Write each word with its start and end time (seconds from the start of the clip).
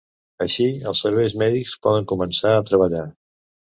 Així, 0.45 0.65
els 0.91 1.01
serveis 1.05 1.37
mèdics 1.43 1.75
poden 1.85 2.09
començar 2.15 2.55
a 2.57 2.67
treballar. 2.71 3.05